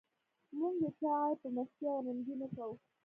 موږ 0.57 0.75
د 0.81 0.85
چا 0.99 1.11
عیب 1.23 1.37
په 1.41 1.47
مستۍ 1.55 1.85
او 1.93 1.99
رندۍ 2.05 2.35
نه 2.41 2.47
کوو. 2.55 2.75